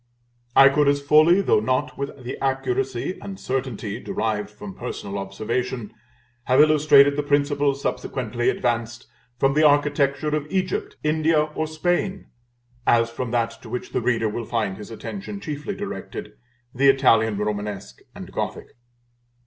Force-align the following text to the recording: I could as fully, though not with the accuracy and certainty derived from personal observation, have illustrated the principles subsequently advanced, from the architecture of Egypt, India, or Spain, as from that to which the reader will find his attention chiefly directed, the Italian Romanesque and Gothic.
I 0.55 0.69
could 0.69 0.87
as 0.87 0.99
fully, 0.99 1.41
though 1.41 1.59
not 1.59 1.95
with 1.95 2.23
the 2.23 2.35
accuracy 2.43 3.19
and 3.21 3.39
certainty 3.39 3.99
derived 3.99 4.49
from 4.49 4.73
personal 4.73 5.19
observation, 5.19 5.93
have 6.45 6.59
illustrated 6.59 7.15
the 7.15 7.21
principles 7.21 7.83
subsequently 7.83 8.49
advanced, 8.49 9.05
from 9.37 9.53
the 9.53 9.61
architecture 9.61 10.29
of 10.35 10.47
Egypt, 10.49 10.97
India, 11.03 11.43
or 11.43 11.67
Spain, 11.67 12.25
as 12.87 13.11
from 13.11 13.29
that 13.29 13.61
to 13.61 13.69
which 13.69 13.91
the 13.91 14.01
reader 14.01 14.27
will 14.27 14.45
find 14.45 14.77
his 14.77 14.89
attention 14.89 15.39
chiefly 15.39 15.75
directed, 15.75 16.33
the 16.73 16.89
Italian 16.89 17.37
Romanesque 17.37 17.99
and 18.15 18.31
Gothic. 18.31 18.69